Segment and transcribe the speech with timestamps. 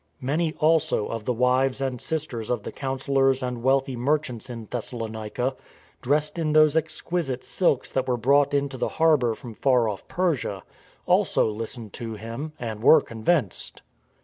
[0.19, 5.55] Many also of the wives and sisters of the councillors and wealthy merchants in Thessalonica—
[6.01, 6.83] dressed in THE GOAD OF GOD 203 those
[7.35, 10.63] exquisite silks that were brought into the harbour from far off Persia—
[11.05, 13.83] also listened to him, and were convinced.